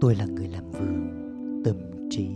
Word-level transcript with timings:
tôi 0.00 0.14
là 0.14 0.26
người 0.26 0.48
làm 0.48 0.64
vườn, 0.70 1.08
tâm 1.64 1.76
trí. 2.10 2.28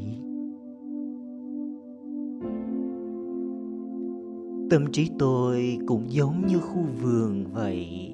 Tâm 4.71 4.93
trí 4.93 5.11
tôi 5.19 5.79
cũng 5.87 6.05
giống 6.09 6.47
như 6.47 6.59
khu 6.59 6.81
vườn 7.03 7.45
vậy. 7.53 8.13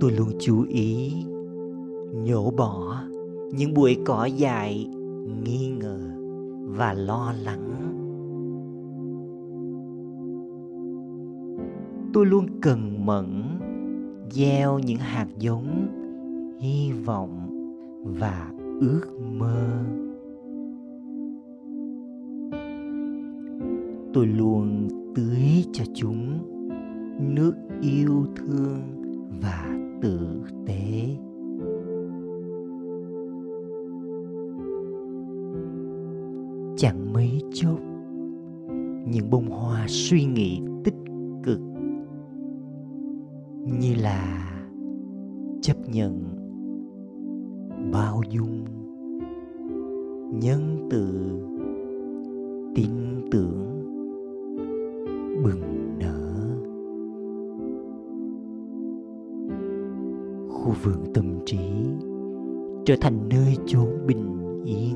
Tôi 0.00 0.12
luôn 0.12 0.28
chú 0.40 0.64
ý, 0.68 1.12
nhổ 2.24 2.50
bỏ 2.50 3.02
những 3.56 3.74
bụi 3.74 3.96
cỏ 4.04 4.24
dài 4.24 4.86
nghi 5.44 5.70
ngờ 5.70 5.98
và 6.76 6.92
lo 6.92 7.32
lắng. 7.42 7.70
Tôi 12.12 12.26
luôn 12.26 12.46
cần 12.62 13.06
mẫn, 13.06 13.42
gieo 14.30 14.78
những 14.78 14.98
hạt 14.98 15.26
giống 15.38 15.86
hy 16.58 16.92
vọng 16.92 17.50
và 18.04 18.52
ước 18.80 19.06
mơ. 19.38 19.84
Tôi 24.12 24.26
luôn 24.26 24.88
tưới 25.14 25.64
cho 25.72 25.84
chúng 25.94 26.38
nước 27.34 27.54
yêu 27.80 28.26
thương 28.36 28.80
và 29.42 29.76
tử 30.02 30.42
tế. 30.66 31.16
Chẳng 36.76 37.12
mấy 37.12 37.42
chốc, 37.52 37.80
những 39.06 39.30
bông 39.30 39.50
hoa 39.50 39.84
suy 39.88 40.24
nghĩ 40.24 40.60
tích 40.84 40.94
cực 41.42 41.60
như 43.80 43.94
là 43.94 44.50
chấp 45.60 45.76
nhận 45.88 46.43
bao 47.94 48.20
dung, 48.30 48.64
nhân 50.32 50.88
từ, 50.90 51.06
tin 52.74 52.90
tưởng, 53.30 53.64
bừng 55.44 55.98
nở. 55.98 56.34
Khu 60.48 60.72
vườn 60.82 61.12
tâm 61.14 61.24
trí 61.46 61.58
trở 62.84 62.94
thành 63.00 63.28
nơi 63.30 63.56
chốn 63.66 63.88
bình 64.06 64.62
yên 64.64 64.94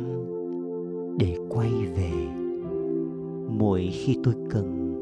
để 1.18 1.36
quay 1.48 1.70
về. 1.96 2.12
Mỗi 3.58 3.88
khi 3.92 4.16
tôi 4.22 4.34
cần 4.50 4.94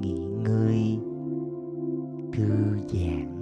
nghỉ 0.00 0.18
ngơi, 0.44 0.98
thư 2.32 2.48
giãn 2.88 3.35